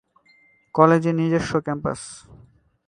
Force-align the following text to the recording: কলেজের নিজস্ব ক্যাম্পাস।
কলেজের 0.75 1.15
নিজস্ব 1.15 1.51
ক্যাম্পাস। 1.65 2.01